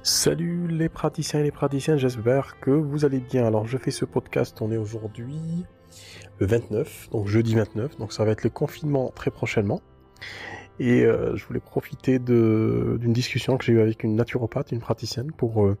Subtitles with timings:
[0.00, 3.46] Salut les praticiens et les praticiennes, j'espère que vous allez bien.
[3.46, 5.64] Alors je fais ce podcast, on est aujourd'hui
[6.38, 9.80] le 29, donc jeudi 29, donc ça va être le confinement très prochainement.
[10.80, 15.30] Et euh, je voulais profiter d'une discussion que j'ai eue avec une naturopathe, une praticienne,
[15.30, 15.76] pour, euh,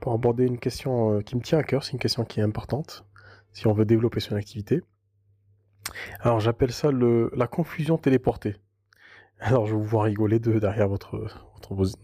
[0.00, 2.44] pour aborder une question euh, qui me tient à cœur, c'est une question qui est
[2.44, 3.04] importante
[3.52, 4.80] si on veut développer son activité.
[6.20, 8.56] Alors j'appelle ça le, la confusion téléportée.
[9.40, 11.26] Alors je vous vois rigoler de, derrière, votre,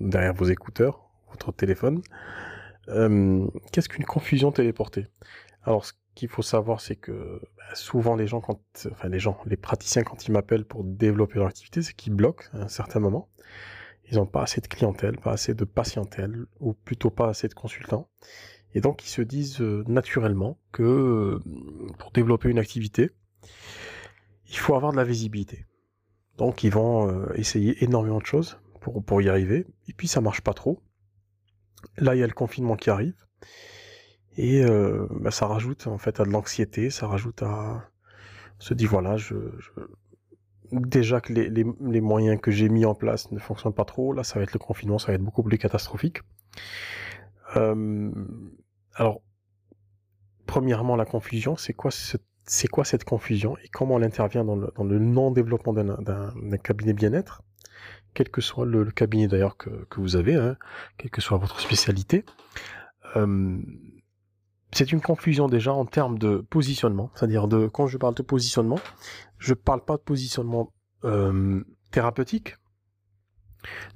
[0.01, 2.02] derrière vos écouteurs, votre téléphone.
[2.89, 5.07] Euh, qu'est-ce qu'une confusion téléportée?
[5.62, 8.60] Alors, ce qu'il faut savoir, c'est que bah, souvent les gens, quand,
[8.91, 12.45] enfin les gens, les praticiens, quand ils m'appellent pour développer leur activité, c'est qu'ils bloquent
[12.52, 13.29] à un certain moment.
[14.10, 17.55] Ils n'ont pas assez de clientèle, pas assez de patientèle, ou plutôt pas assez de
[17.55, 18.09] consultants.
[18.74, 21.40] Et donc, ils se disent euh, naturellement que euh,
[21.99, 23.10] pour développer une activité,
[24.49, 25.66] il faut avoir de la visibilité.
[26.38, 29.66] Donc, ils vont essayer énormément de choses pour, pour y arriver.
[29.88, 30.80] Et puis, ça marche pas trop.
[31.97, 33.15] Là, il y a le confinement qui arrive.
[34.37, 37.89] Et euh, bah, ça rajoute en fait à de l'anxiété, ça rajoute à...
[38.59, 39.37] Se dit voilà, je,
[40.71, 44.39] déjà que les, moyens que j'ai mis en place ne fonctionnent pas trop, là ça
[44.39, 46.21] va être le confinement, ça va être beaucoup plus catastrophique.
[47.55, 49.23] Alors,
[50.47, 54.73] premièrement, la confusion, c'est quoi, c'est quoi cette confusion et comment elle intervient dans le,
[54.77, 57.43] dans le non-développement d'un cabinet bien-être?
[58.15, 60.57] Quel que soit le, cabinet d'ailleurs que, vous avez, hein,
[60.99, 62.25] quelle que soit votre spécialité.
[63.17, 63.59] Euh,
[64.72, 68.78] c'est une confusion déjà en termes de positionnement, c'est-à-dire de quand je parle de positionnement,
[69.39, 70.72] je parle pas de positionnement
[71.05, 72.57] euh, thérapeutique,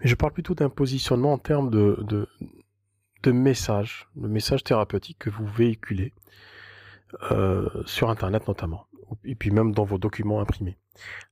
[0.01, 2.27] mais je parle plutôt d'un positionnement en termes de
[3.27, 6.13] message, le message thérapeutique que vous véhiculez
[7.31, 8.87] euh, sur Internet notamment,
[9.25, 10.77] et puis même dans vos documents imprimés.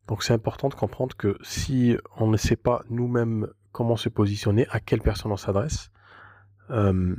[0.09, 4.67] Donc c'est important de comprendre que si on ne sait pas nous-mêmes comment se positionner,
[4.71, 5.91] à quelle personne on s'adresse,
[6.71, 7.15] euh,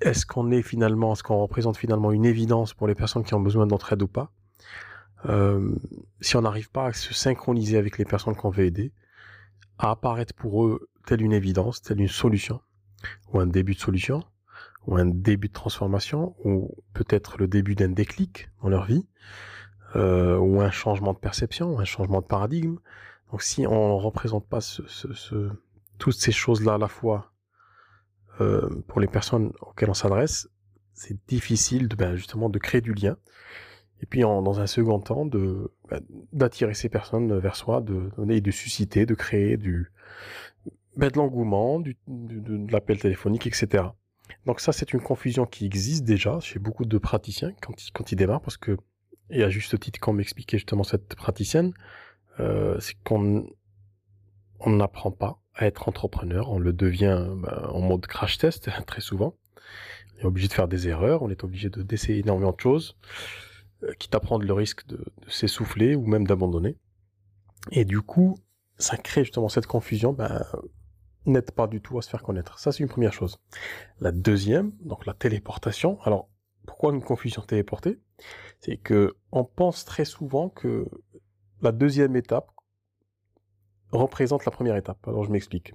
[0.00, 3.40] est-ce qu'on est finalement, est-ce qu'on représente finalement une évidence pour les personnes qui ont
[3.40, 4.32] besoin d'entraide ou pas
[5.26, 5.74] euh,
[6.20, 8.92] Si on n'arrive pas à se synchroniser avec les personnes qu'on veut aider,
[9.78, 12.60] à apparaître pour eux telle une évidence, telle une solution,
[13.32, 14.24] ou un début de solution,
[14.86, 19.06] ou un début de transformation, ou peut-être le début d'un déclic dans leur vie,
[19.96, 22.78] euh, ou un changement de perception, un changement de paradigme.
[23.30, 25.50] Donc si on ne représente pas ce, ce,
[25.98, 27.32] toutes ces choses-là à la fois
[28.40, 30.48] euh, pour les personnes auxquelles on s'adresse,
[30.94, 33.16] c'est difficile de, ben, justement de créer du lien.
[34.02, 36.00] Et puis en, dans un second temps, de ben,
[36.32, 39.92] d'attirer ces personnes vers soi, de donner, de susciter, de créer du
[40.96, 43.84] ben, de l'engouement, du, de l'appel téléphonique, etc.
[44.46, 48.12] Donc ça, c'est une confusion qui existe déjà chez beaucoup de praticiens quand ils, quand
[48.12, 48.76] ils démarrent, parce que,
[49.30, 51.72] et à juste titre, quand m'expliquait justement cette praticienne,
[52.40, 53.46] euh, c'est qu'on
[54.60, 59.00] on n'apprend pas à être entrepreneur, on le devient ben, en mode crash test très
[59.00, 59.36] souvent.
[60.16, 62.96] On est obligé de faire des erreurs, on est obligé de d'essayer énormément de choses,
[63.82, 66.76] euh, quitte à prendre le risque de, de s'essouffler ou même d'abandonner.
[67.70, 68.38] Et du coup,
[68.78, 70.12] ça crée justement cette confusion.
[70.12, 70.44] Ben,
[71.26, 72.58] n'aide pas du tout à se faire connaître.
[72.58, 73.38] Ça, c'est une première chose.
[74.00, 76.00] La deuxième, donc la téléportation.
[76.02, 76.28] Alors,
[76.66, 77.98] pourquoi une confusion téléportée?
[78.60, 80.86] C'est que on pense très souvent que
[81.60, 82.50] la deuxième étape
[83.92, 85.06] représente la première étape.
[85.06, 85.74] Alors, je m'explique.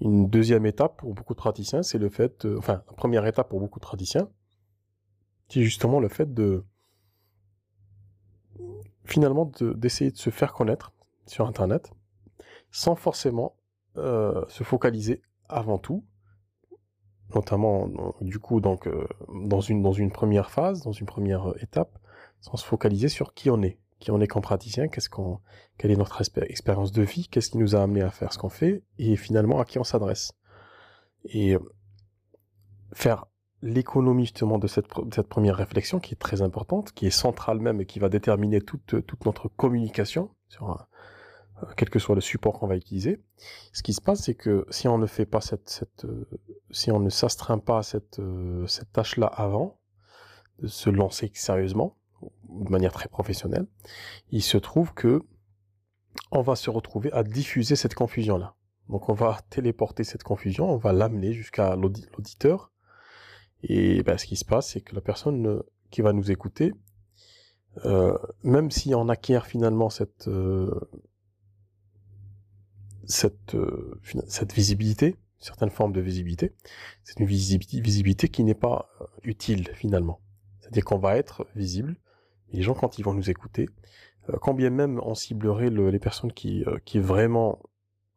[0.00, 3.60] Une deuxième étape pour beaucoup de praticiens, c'est le fait, enfin, la première étape pour
[3.60, 4.28] beaucoup de praticiens,
[5.48, 6.64] c'est justement le fait de
[9.04, 10.92] finalement d'essayer de se faire connaître
[11.26, 11.92] sur Internet
[12.70, 13.56] sans forcément
[13.96, 16.04] euh, se focaliser avant tout,
[17.34, 17.88] notamment
[18.20, 19.06] du coup donc euh,
[19.46, 21.98] dans une dans une première phase, dans une première euh, étape,
[22.40, 25.08] sans se focaliser sur qui on est, qui on est comme praticien, qu'est-ce
[25.78, 28.50] quelle est notre expérience de vie, qu'est-ce qui nous a amené à faire ce qu'on
[28.50, 30.32] fait, et finalement à qui on s'adresse.
[31.24, 31.56] Et
[32.92, 33.24] faire
[33.62, 37.80] l'économie justement de cette, cette première réflexion qui est très importante, qui est centrale même
[37.80, 40.84] et qui va déterminer toute, toute notre communication sur un, euh,
[41.76, 43.22] quel que soit le support qu'on va utiliser.
[43.72, 46.28] Ce qui se passe, c'est que si on ne fait pas cette, cette euh,
[46.70, 49.78] si on ne s'astreint pas à cette, euh, cette tâche-là avant
[50.60, 51.96] de se lancer sérieusement,
[52.48, 53.66] de manière très professionnelle,
[54.30, 55.22] il se trouve que
[56.30, 58.54] on va se retrouver à diffuser cette confusion-là.
[58.88, 62.72] Donc on va téléporter cette confusion, on va l'amener jusqu'à l'auditeur.
[63.62, 66.72] Et ben, ce qui se passe, c'est que la personne qui va nous écouter,
[67.84, 70.28] euh, même si on acquiert finalement cette,
[73.06, 76.52] cette, euh, cette visibilité, certaines formes de visibilité,
[77.02, 80.20] c'est une visibilité qui n'est pas euh, utile finalement.
[80.60, 81.96] C'est-à-dire qu'on va être visible,
[82.52, 83.68] les gens quand ils vont nous écouter,
[84.30, 87.60] euh, quand bien même on ciblerait les personnes qui, qui vraiment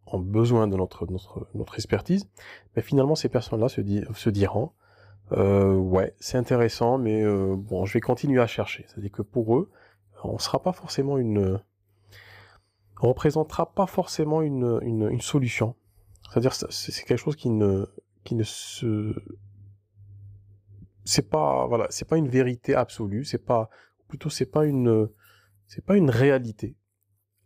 [0.06, 2.30] ont besoin de notre, notre, notre expertise,
[2.76, 4.72] mais finalement ces personnes-là se, diront
[5.34, 8.86] euh, ouais, c'est intéressant, mais euh, bon, je vais continuer à chercher.
[8.88, 9.70] C'est-à-dire que pour eux,
[10.24, 11.60] on sera pas forcément une,
[13.00, 15.76] représentera pas forcément une, une, solution.
[16.30, 17.86] C'est-à-dire c'est quelque chose qui ne,
[18.24, 19.14] qui ne se,
[21.06, 23.70] c'est pas, voilà, c'est pas une vérité absolue, c'est pas,
[24.08, 25.10] plutôt c'est pas une,
[25.68, 26.76] c'est pas une réalité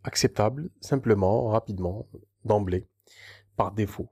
[0.04, 2.08] acceptable, simplement, rapidement,
[2.44, 2.88] d'emblée,
[3.56, 4.08] par défaut.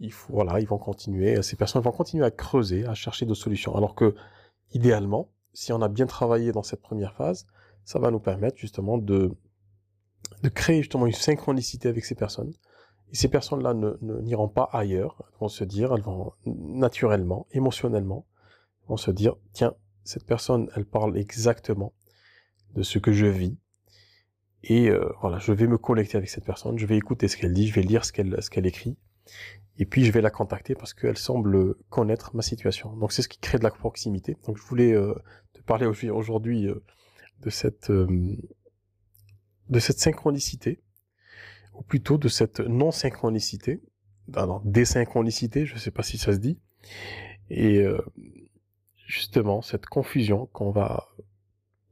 [0.00, 3.40] Il faut, voilà, ils vont continuer, ces personnes vont continuer à creuser, à chercher d'autres
[3.40, 3.74] solutions.
[3.74, 4.14] Alors que,
[4.72, 7.46] idéalement, si on a bien travaillé dans cette première phase,
[7.84, 9.34] ça va nous permettre justement de,
[10.42, 12.52] de créer justement une synchronicité avec ces personnes.
[13.12, 18.26] Et ces personnes-là ne, n'iront pas ailleurs, elles vont se dire, elles vont naturellement, émotionnellement,
[18.88, 19.74] vont se dire, tiens,
[20.04, 21.92] cette personne, elle parle exactement
[22.74, 23.56] de ce que je vis,
[24.62, 27.54] et euh, voilà, je vais me connecter avec cette personne, je vais écouter ce qu'elle
[27.54, 28.96] dit, je vais lire ce qu'elle ce qu'elle écrit,
[29.78, 32.94] et puis je vais la contacter parce qu'elle semble connaître ma situation.
[32.96, 34.36] Donc c'est ce qui crée de la proximité.
[34.46, 35.14] Donc je voulais euh,
[35.54, 36.82] te parler aujourd'hui euh,
[37.40, 37.90] de cette
[39.70, 40.82] de cette synchronicité,
[41.74, 43.80] ou plutôt de cette non synchronicité,
[44.34, 46.58] alors désynchronicité, je ne sais pas si ça se dit,
[47.48, 47.84] et
[49.06, 51.08] justement cette confusion qu'on va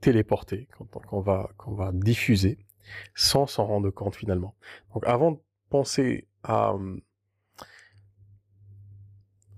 [0.01, 0.69] téléporter,
[1.09, 2.59] qu'on va, va diffuser,
[3.15, 4.55] sans s'en rendre compte finalement.
[4.95, 5.39] Donc avant de
[5.71, 6.75] penser à,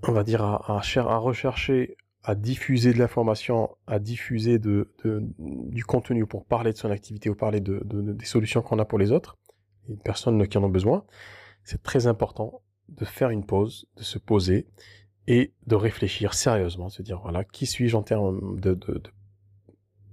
[0.02, 4.92] on va dire, à, à, rechercher, à diffuser de l'information, à diffuser de,
[5.38, 8.98] du contenu pour parler de son activité ou parler de, des solutions qu'on a pour
[8.98, 9.38] les autres,
[9.88, 11.04] les personnes qui en ont besoin,
[11.64, 14.66] c'est très important de faire une pause, de se poser
[15.26, 19.02] et de réfléchir sérieusement, de se dire voilà, qui suis-je en termes de, de,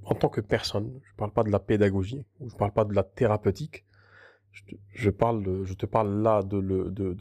[0.03, 2.85] en tant que personne, je ne parle pas de la pédagogie, je ne parle pas
[2.85, 3.85] de la thérapeutique,
[4.93, 7.17] je, te parle là de, de,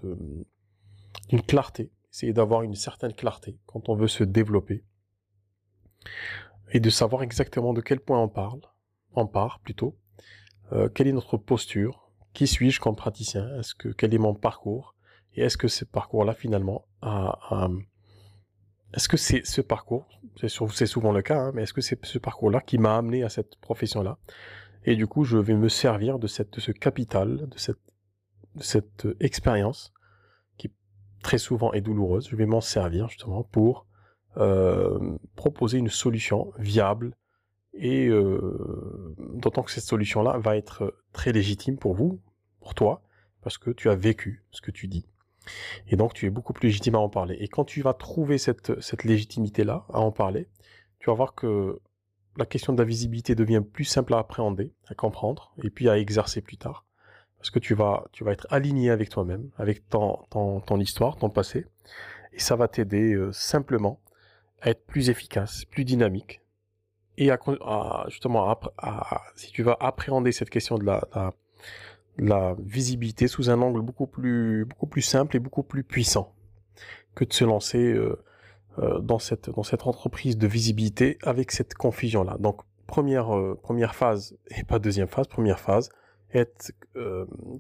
[1.29, 4.83] d'une clarté, essayer d'avoir une certaine clarté quand on veut se développer
[6.73, 8.63] et de savoir exactement de quel point on parle,
[9.13, 9.99] on part plutôt,
[10.73, 14.95] euh, quelle est notre posture, qui suis-je comme praticien, est-ce que quel est mon parcours
[15.35, 17.69] et est-ce que ce parcours-là finalement a,
[18.95, 20.09] est-ce que c'est ce parcours,
[20.41, 23.29] c'est souvent le cas, hein, mais est-ce que c'est ce parcours-là qui m'a amené à
[23.29, 24.17] cette profession-là
[24.87, 27.77] Et du coup, je vais me servir de, cette, de ce capital, de cette,
[28.55, 29.96] de cette expérience, qui
[31.23, 33.87] très souvent est douloureuse, je vais m'en servir justement pour
[34.39, 37.17] euh, proposer une solution viable,
[37.73, 42.21] et euh, d'autant que cette solution-là va être très légitime pour vous,
[42.61, 43.03] pour toi,
[43.43, 45.07] parce que tu as vécu ce que tu dis.
[45.89, 47.37] Et donc, tu es beaucoup plus légitime à en parler.
[47.39, 50.49] Et quand tu vas trouver cette, cette légitimité-là à en parler,
[50.99, 51.81] tu vas voir que
[52.37, 55.99] la question de la visibilité devient plus simple à appréhender, à comprendre, et puis à
[55.99, 56.86] exercer plus tard.
[57.47, 61.15] Parce que tu vas, tu vas être aligné avec toi-même, avec ton, ton, ton, histoire,
[61.15, 61.65] ton passé,
[62.33, 64.01] et ça va t'aider euh, simplement
[64.61, 66.41] à être plus efficace, plus dynamique,
[67.19, 67.39] et à,
[68.09, 70.87] justement, à, si tu vas appréhender cette question de
[72.19, 76.35] la, visibilité sous un angle beaucoup plus, beaucoup plus simple et beaucoup plus puissant
[77.15, 78.21] que de se lancer euh,
[78.81, 82.39] euh, dans, cette, dans cette entreprise de visibilité avec cette confusion-là.
[82.41, 83.29] Donc, première,
[83.63, 85.91] première phase, et pas deuxième phase, première phase,
[86.37, 86.73] être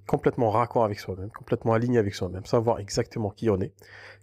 [0.06, 3.72] complètement raccord avec soi-même, complètement aligné avec soi-même, savoir exactement qui on est,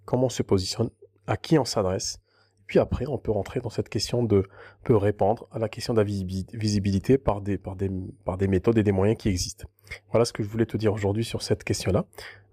[0.04, 0.90] comment on se positionne,
[1.26, 2.20] à qui on s'adresse,
[2.66, 4.44] puis après, on peut rentrer dans cette question de,
[4.84, 7.90] peut répondre à la question de la visibilité par des, par des,
[8.24, 9.66] par des méthodes et des moyens qui existent.
[10.10, 12.06] Voilà ce que je voulais te dire aujourd'hui sur cette question-là.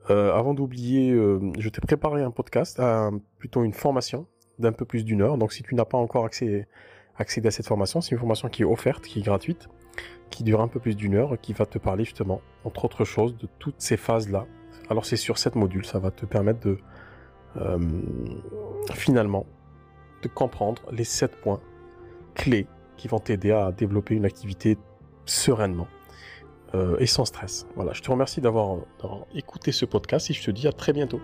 [0.10, 2.82] Euh, avant d'oublier, euh, je t'ai préparé un podcast,
[3.38, 4.28] plutôt une formation
[4.60, 5.38] d'un peu plus d'une heure.
[5.38, 6.68] Donc si tu n'as pas encore accès,
[7.18, 9.68] accédé à cette formation, c'est une formation qui est offerte, qui est gratuite,
[10.30, 13.38] qui dure un peu plus d'une heure, qui va te parler justement, entre autres choses,
[13.38, 14.46] de toutes ces phases-là.
[14.90, 16.78] Alors c'est sur cette module, ça va te permettre de
[17.58, 17.78] euh,
[18.94, 19.46] finalement
[20.22, 21.60] de comprendre les 7 points
[22.36, 24.78] clés qui vont t'aider à développer une activité
[25.26, 25.88] sereinement
[26.76, 27.68] euh, et sans stress.
[27.76, 28.78] Voilà, je te remercie d'avoir
[29.34, 31.20] écouté ce podcast et je te dis à très bientôt.